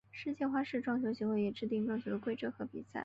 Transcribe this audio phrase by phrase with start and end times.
[0.11, 2.99] 世界花式撞球协会也制定撞球的规则和比赛。